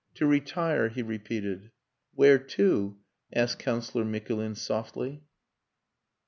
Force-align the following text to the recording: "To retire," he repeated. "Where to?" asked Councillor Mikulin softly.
"To 0.15 0.25
retire," 0.25 0.89
he 0.89 1.03
repeated. 1.03 1.69
"Where 2.15 2.39
to?" 2.39 2.97
asked 3.33 3.59
Councillor 3.59 4.03
Mikulin 4.03 4.55
softly. 4.57 5.21